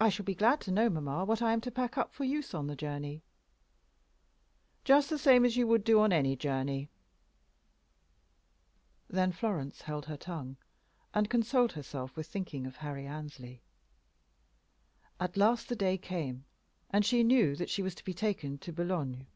[0.00, 2.54] "I shall be glad to know, mamma, what I am to pack up for use
[2.54, 3.22] on the journey."
[4.82, 6.88] "Just the same as you would do on any journey."
[9.08, 10.56] Then Florence held her tongue,
[11.12, 13.60] and consoled herself with thinking of Harry Annesley.
[15.20, 16.46] At last the day came,
[16.88, 19.26] and she knew that she was to be taken to Boulogne.